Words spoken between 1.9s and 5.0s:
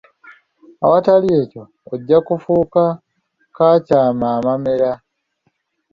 ojja kufuuka, kaakyama amamera!